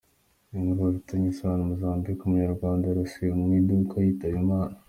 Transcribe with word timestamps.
Inkuru 0.53 0.77
bifitanye 0.95 1.27
isano:Mozambique: 1.33 2.23
Umunyarwanda 2.25 2.83
yarasiwe 2.85 3.31
mu 3.39 3.47
iduka 3.59 3.95
yitaba 4.05 4.37
Imana. 4.45 4.75